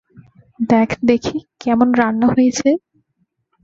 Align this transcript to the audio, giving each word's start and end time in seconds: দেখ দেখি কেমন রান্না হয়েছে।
দেখ 0.69 0.89
দেখি 1.03 1.37
কেমন 1.61 1.89
রান্না 1.99 2.27
হয়েছে। 2.27 2.69